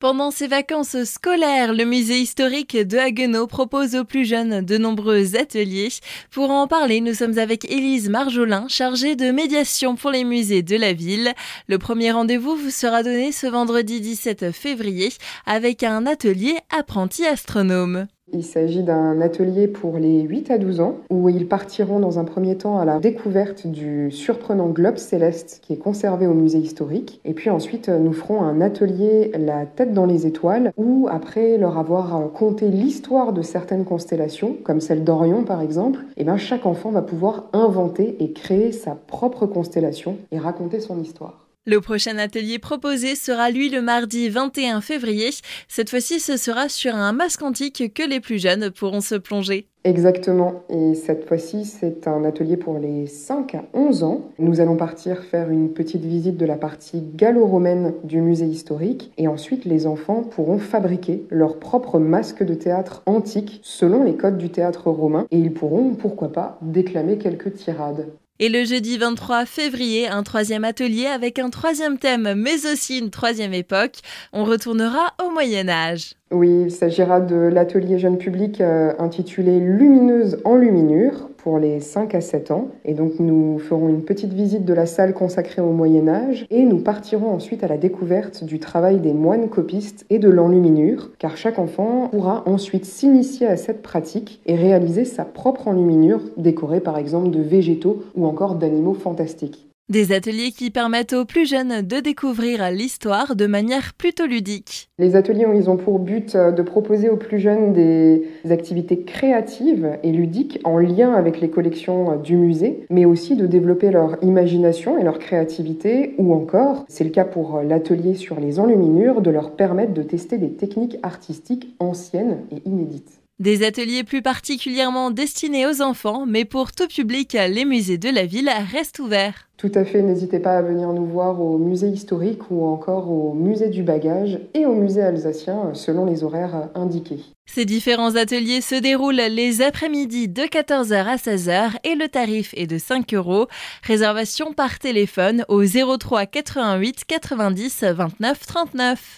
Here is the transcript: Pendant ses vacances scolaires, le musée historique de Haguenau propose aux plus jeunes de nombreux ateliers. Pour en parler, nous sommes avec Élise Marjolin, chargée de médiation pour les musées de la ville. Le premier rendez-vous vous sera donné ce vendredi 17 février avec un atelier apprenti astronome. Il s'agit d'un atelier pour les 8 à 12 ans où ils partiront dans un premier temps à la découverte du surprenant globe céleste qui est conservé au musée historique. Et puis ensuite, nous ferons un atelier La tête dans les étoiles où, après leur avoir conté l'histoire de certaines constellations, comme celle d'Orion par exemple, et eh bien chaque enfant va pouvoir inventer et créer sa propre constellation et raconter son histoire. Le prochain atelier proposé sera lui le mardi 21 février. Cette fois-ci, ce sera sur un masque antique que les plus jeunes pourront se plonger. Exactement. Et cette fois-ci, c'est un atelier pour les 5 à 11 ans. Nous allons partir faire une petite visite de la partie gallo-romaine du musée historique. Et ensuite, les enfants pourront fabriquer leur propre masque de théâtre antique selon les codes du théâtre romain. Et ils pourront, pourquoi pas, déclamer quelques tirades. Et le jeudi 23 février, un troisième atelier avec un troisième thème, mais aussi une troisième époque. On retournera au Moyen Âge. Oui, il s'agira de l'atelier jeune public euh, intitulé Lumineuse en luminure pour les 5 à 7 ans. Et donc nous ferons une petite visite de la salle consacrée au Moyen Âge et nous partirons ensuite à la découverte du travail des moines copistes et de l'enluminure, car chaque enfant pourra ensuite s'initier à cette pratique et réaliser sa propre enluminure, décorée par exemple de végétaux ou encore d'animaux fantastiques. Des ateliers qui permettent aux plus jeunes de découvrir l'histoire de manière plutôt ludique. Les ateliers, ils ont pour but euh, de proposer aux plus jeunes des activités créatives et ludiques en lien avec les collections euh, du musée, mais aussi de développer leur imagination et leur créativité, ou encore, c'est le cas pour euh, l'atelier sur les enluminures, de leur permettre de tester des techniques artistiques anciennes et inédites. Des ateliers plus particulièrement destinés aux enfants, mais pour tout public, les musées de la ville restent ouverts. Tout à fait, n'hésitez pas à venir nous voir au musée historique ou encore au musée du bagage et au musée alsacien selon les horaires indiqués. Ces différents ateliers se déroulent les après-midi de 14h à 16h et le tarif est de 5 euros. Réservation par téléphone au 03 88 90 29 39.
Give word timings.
Pendant 0.00 0.30
ses 0.30 0.46
vacances 0.46 1.02
scolaires, 1.02 1.74
le 1.74 1.84
musée 1.84 2.20
historique 2.20 2.76
de 2.76 2.98
Haguenau 2.98 3.48
propose 3.48 3.96
aux 3.96 4.04
plus 4.04 4.24
jeunes 4.24 4.64
de 4.64 4.78
nombreux 4.78 5.34
ateliers. 5.34 5.88
Pour 6.30 6.50
en 6.50 6.68
parler, 6.68 7.00
nous 7.00 7.14
sommes 7.14 7.36
avec 7.36 7.64
Élise 7.64 8.08
Marjolin, 8.08 8.68
chargée 8.68 9.16
de 9.16 9.32
médiation 9.32 9.96
pour 9.96 10.12
les 10.12 10.22
musées 10.22 10.62
de 10.62 10.76
la 10.76 10.92
ville. 10.92 11.34
Le 11.66 11.78
premier 11.78 12.12
rendez-vous 12.12 12.54
vous 12.54 12.70
sera 12.70 13.02
donné 13.02 13.32
ce 13.32 13.48
vendredi 13.48 14.00
17 14.00 14.52
février 14.52 15.12
avec 15.46 15.82
un 15.82 16.06
atelier 16.06 16.58
apprenti 16.70 17.26
astronome. 17.26 18.06
Il 18.32 18.44
s'agit 18.44 18.82
d'un 18.82 19.20
atelier 19.20 19.68
pour 19.68 19.98
les 19.98 20.20
8 20.20 20.50
à 20.50 20.58
12 20.58 20.80
ans 20.80 20.96
où 21.08 21.28
ils 21.28 21.48
partiront 21.48 21.98
dans 21.98 22.18
un 22.18 22.24
premier 22.24 22.56
temps 22.56 22.78
à 22.78 22.84
la 22.84 22.98
découverte 22.98 23.66
du 23.66 24.10
surprenant 24.10 24.68
globe 24.68 24.98
céleste 24.98 25.60
qui 25.62 25.72
est 25.72 25.78
conservé 25.78 26.26
au 26.26 26.34
musée 26.34 26.58
historique. 26.58 27.20
Et 27.24 27.32
puis 27.32 27.48
ensuite, 27.48 27.88
nous 27.88 28.12
ferons 28.12 28.42
un 28.42 28.60
atelier 28.60 29.32
La 29.38 29.64
tête 29.64 29.94
dans 29.94 30.06
les 30.06 30.26
étoiles 30.26 30.72
où, 30.76 31.08
après 31.10 31.56
leur 31.56 31.78
avoir 31.78 32.30
conté 32.32 32.68
l'histoire 32.68 33.32
de 33.32 33.42
certaines 33.42 33.84
constellations, 33.84 34.56
comme 34.62 34.80
celle 34.80 35.04
d'Orion 35.04 35.44
par 35.44 35.62
exemple, 35.62 36.00
et 36.10 36.22
eh 36.22 36.24
bien 36.24 36.36
chaque 36.36 36.66
enfant 36.66 36.90
va 36.90 37.02
pouvoir 37.02 37.48
inventer 37.52 38.22
et 38.22 38.32
créer 38.32 38.72
sa 38.72 38.94
propre 38.94 39.46
constellation 39.46 40.16
et 40.32 40.38
raconter 40.38 40.80
son 40.80 41.00
histoire. 41.00 41.47
Le 41.70 41.82
prochain 41.82 42.16
atelier 42.16 42.58
proposé 42.58 43.14
sera 43.14 43.50
lui 43.50 43.68
le 43.68 43.82
mardi 43.82 44.30
21 44.30 44.80
février. 44.80 45.28
Cette 45.68 45.90
fois-ci, 45.90 46.18
ce 46.18 46.38
sera 46.38 46.70
sur 46.70 46.94
un 46.94 47.12
masque 47.12 47.42
antique 47.42 47.92
que 47.92 48.08
les 48.08 48.20
plus 48.20 48.38
jeunes 48.38 48.70
pourront 48.70 49.02
se 49.02 49.16
plonger. 49.16 49.66
Exactement. 49.84 50.62
Et 50.70 50.94
cette 50.94 51.28
fois-ci, 51.28 51.66
c'est 51.66 52.08
un 52.08 52.24
atelier 52.24 52.56
pour 52.56 52.78
les 52.78 53.06
5 53.06 53.54
à 53.54 53.64
11 53.74 54.02
ans. 54.02 54.30
Nous 54.38 54.62
allons 54.62 54.78
partir 54.78 55.22
faire 55.24 55.50
une 55.50 55.74
petite 55.74 56.06
visite 56.06 56.38
de 56.38 56.46
la 56.46 56.56
partie 56.56 57.02
gallo-romaine 57.02 57.92
du 58.02 58.22
musée 58.22 58.46
historique. 58.46 59.12
Et 59.18 59.28
ensuite, 59.28 59.66
les 59.66 59.86
enfants 59.86 60.22
pourront 60.22 60.58
fabriquer 60.58 61.26
leur 61.28 61.58
propre 61.58 61.98
masque 61.98 62.42
de 62.42 62.54
théâtre 62.54 63.02
antique 63.04 63.60
selon 63.62 64.04
les 64.04 64.16
codes 64.16 64.38
du 64.38 64.48
théâtre 64.48 64.90
romain. 64.90 65.26
Et 65.30 65.38
ils 65.38 65.52
pourront, 65.52 65.96
pourquoi 65.96 66.32
pas, 66.32 66.58
déclamer 66.62 67.18
quelques 67.18 67.52
tirades. 67.52 68.06
Et 68.40 68.48
le 68.48 68.64
jeudi 68.64 68.98
23 68.98 69.46
février, 69.46 70.06
un 70.06 70.22
troisième 70.22 70.62
atelier 70.62 71.06
avec 71.06 71.40
un 71.40 71.50
troisième 71.50 71.98
thème, 71.98 72.34
mais 72.36 72.66
aussi 72.66 72.98
une 72.98 73.10
troisième 73.10 73.52
époque. 73.52 73.96
On 74.32 74.44
retournera 74.44 75.14
au 75.20 75.30
Moyen 75.30 75.68
Âge. 75.68 76.14
Oui, 76.30 76.64
il 76.64 76.70
s'agira 76.70 77.22
de 77.22 77.36
l'atelier 77.36 77.98
jeune 77.98 78.18
public 78.18 78.60
euh, 78.60 78.92
intitulé 78.98 79.60
Lumineuse 79.60 80.38
en 80.44 80.56
luminure 80.56 81.30
pour 81.38 81.58
les 81.58 81.80
5 81.80 82.14
à 82.14 82.20
7 82.20 82.50
ans. 82.50 82.68
Et 82.84 82.92
donc 82.92 83.18
nous 83.18 83.58
ferons 83.58 83.88
une 83.88 84.02
petite 84.02 84.34
visite 84.34 84.66
de 84.66 84.74
la 84.74 84.84
salle 84.84 85.14
consacrée 85.14 85.62
au 85.62 85.72
Moyen 85.72 86.06
Âge 86.06 86.44
et 86.50 86.64
nous 86.64 86.80
partirons 86.80 87.30
ensuite 87.30 87.64
à 87.64 87.68
la 87.68 87.78
découverte 87.78 88.44
du 88.44 88.58
travail 88.58 89.00
des 89.00 89.14
moines 89.14 89.48
copistes 89.48 90.04
et 90.10 90.18
de 90.18 90.28
l'enluminure, 90.28 91.12
car 91.18 91.38
chaque 91.38 91.58
enfant 91.58 92.08
pourra 92.10 92.42
ensuite 92.46 92.84
s'initier 92.84 93.46
à 93.46 93.56
cette 93.56 93.80
pratique 93.80 94.42
et 94.44 94.54
réaliser 94.54 95.06
sa 95.06 95.24
propre 95.24 95.66
enluminure, 95.66 96.20
décorée 96.36 96.80
par 96.80 96.98
exemple 96.98 97.30
de 97.30 97.40
végétaux 97.40 98.02
ou 98.14 98.26
encore 98.26 98.56
d'animaux 98.56 98.92
fantastiques. 98.92 99.67
Des 99.90 100.12
ateliers 100.12 100.50
qui 100.50 100.70
permettent 100.70 101.14
aux 101.14 101.24
plus 101.24 101.48
jeunes 101.48 101.80
de 101.80 102.00
découvrir 102.00 102.70
l'histoire 102.70 103.34
de 103.34 103.46
manière 103.46 103.94
plutôt 103.94 104.26
ludique. 104.26 104.90
Les 104.98 105.16
ateliers, 105.16 105.46
ils 105.54 105.70
ont 105.70 105.78
pour 105.78 105.98
but 105.98 106.34
euh, 106.34 106.52
de 106.52 106.60
proposer 106.60 107.08
aux 107.08 107.16
plus 107.16 107.38
jeunes 107.38 107.72
des 107.72 108.28
activités 108.50 109.00
créatives 109.00 109.96
et 110.02 110.12
ludiques 110.12 110.60
en 110.64 110.76
lien 110.76 111.14
avec 111.14 111.40
les 111.40 111.48
collections 111.48 112.12
euh, 112.12 112.16
du 112.16 112.36
musée, 112.36 112.84
mais 112.90 113.06
aussi 113.06 113.34
de 113.34 113.46
développer 113.46 113.90
leur 113.90 114.22
imagination 114.22 114.98
et 114.98 115.04
leur 115.04 115.18
créativité, 115.18 116.14
ou 116.18 116.34
encore, 116.34 116.84
c'est 116.88 117.04
le 117.04 117.10
cas 117.10 117.24
pour 117.24 117.56
euh, 117.56 117.62
l'atelier 117.62 118.12
sur 118.12 118.38
les 118.38 118.60
enluminures, 118.60 119.22
de 119.22 119.30
leur 119.30 119.52
permettre 119.52 119.94
de 119.94 120.02
tester 120.02 120.36
des 120.36 120.52
techniques 120.52 120.98
artistiques 121.02 121.74
anciennes 121.78 122.40
et 122.50 122.60
inédites. 122.68 123.22
Des 123.38 123.64
ateliers 123.64 124.02
plus 124.02 124.20
particulièrement 124.20 125.12
destinés 125.12 125.64
aux 125.64 125.80
enfants, 125.80 126.26
mais 126.26 126.44
pour 126.44 126.72
tout 126.72 126.88
public, 126.88 127.34
les 127.34 127.64
musées 127.64 127.96
de 127.96 128.08
la 128.08 128.26
ville 128.26 128.50
restent 128.72 128.98
ouverts. 128.98 129.48
Tout 129.56 129.70
à 129.76 129.84
fait, 129.84 130.02
n'hésitez 130.02 130.40
pas 130.40 130.58
à 130.58 130.62
venir 130.62 130.92
nous 130.92 131.06
voir 131.06 131.40
au 131.40 131.56
musée 131.56 131.86
historique 131.86 132.50
ou 132.50 132.64
encore 132.64 133.08
au 133.08 133.34
musée 133.34 133.68
du 133.68 133.84
bagage 133.84 134.40
et 134.54 134.66
au 134.66 134.74
musée 134.74 135.02
alsacien 135.02 135.72
selon 135.74 136.04
les 136.04 136.24
horaires 136.24 136.68
indiqués. 136.74 137.20
Ces 137.46 137.64
différents 137.64 138.16
ateliers 138.16 138.60
se 138.60 138.74
déroulent 138.74 139.14
les 139.14 139.62
après-midi 139.62 140.28
de 140.28 140.42
14h 140.42 141.06
à 141.06 141.16
16h 141.16 141.76
et 141.84 141.94
le 141.94 142.08
tarif 142.08 142.52
est 142.56 142.66
de 142.66 142.78
5 142.78 143.14
euros. 143.14 143.46
Réservation 143.84 144.52
par 144.52 144.80
téléphone 144.80 145.44
au 145.48 145.62
03 145.64 146.26
88 146.26 147.04
90 147.06 147.84
29 147.84 148.46
39. 148.46 149.16